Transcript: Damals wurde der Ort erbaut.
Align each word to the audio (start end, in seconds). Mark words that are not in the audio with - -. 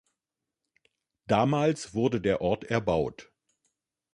Damals 1.27 1.93
wurde 1.93 2.21
der 2.21 2.41
Ort 2.41 2.63
erbaut. 2.63 3.31